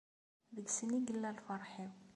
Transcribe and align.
Deg-sen 0.55 0.89
i 0.97 0.99
yella 1.07 1.29
lferḥ-iw. 1.37 1.93